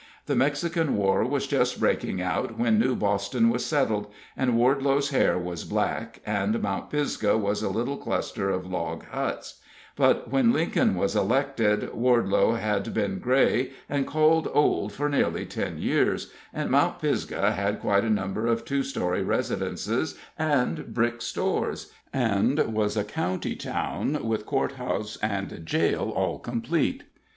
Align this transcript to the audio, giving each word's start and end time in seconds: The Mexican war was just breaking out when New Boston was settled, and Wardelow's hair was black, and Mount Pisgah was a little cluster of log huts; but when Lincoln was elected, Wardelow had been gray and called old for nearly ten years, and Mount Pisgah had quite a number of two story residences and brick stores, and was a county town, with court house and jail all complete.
The 0.25 0.35
Mexican 0.35 0.97
war 0.97 1.23
was 1.23 1.45
just 1.45 1.79
breaking 1.79 2.23
out 2.23 2.57
when 2.57 2.79
New 2.79 2.95
Boston 2.95 3.51
was 3.51 3.63
settled, 3.63 4.07
and 4.35 4.57
Wardelow's 4.57 5.11
hair 5.11 5.37
was 5.37 5.63
black, 5.63 6.21
and 6.25 6.59
Mount 6.59 6.89
Pisgah 6.89 7.37
was 7.37 7.61
a 7.61 7.69
little 7.69 7.97
cluster 7.97 8.49
of 8.49 8.65
log 8.65 9.05
huts; 9.09 9.61
but 9.95 10.27
when 10.31 10.51
Lincoln 10.51 10.95
was 10.95 11.15
elected, 11.15 11.93
Wardelow 11.93 12.55
had 12.55 12.91
been 12.95 13.19
gray 13.19 13.73
and 13.87 14.07
called 14.07 14.47
old 14.53 14.91
for 14.91 15.07
nearly 15.07 15.45
ten 15.45 15.77
years, 15.77 16.33
and 16.51 16.71
Mount 16.71 16.99
Pisgah 16.99 17.51
had 17.51 17.79
quite 17.79 18.03
a 18.03 18.09
number 18.09 18.47
of 18.47 18.65
two 18.65 18.81
story 18.81 19.21
residences 19.21 20.17
and 20.35 20.95
brick 20.95 21.21
stores, 21.21 21.91
and 22.11 22.73
was 22.73 22.97
a 22.97 23.03
county 23.03 23.55
town, 23.55 24.25
with 24.27 24.47
court 24.47 24.71
house 24.77 25.17
and 25.21 25.61
jail 25.63 26.11
all 26.15 26.39
complete. 26.39 27.03